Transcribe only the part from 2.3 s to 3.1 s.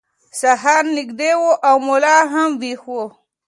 هم ویښ و.